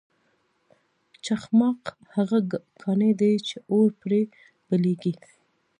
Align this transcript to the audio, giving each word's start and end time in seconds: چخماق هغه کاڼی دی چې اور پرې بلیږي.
چخماق 1.25 1.81
هغه 2.15 2.39
کاڼی 2.81 3.11
دی 3.19 3.33
چې 3.47 3.55
اور 3.73 3.89
پرې 4.01 4.21
بلیږي. 4.67 5.13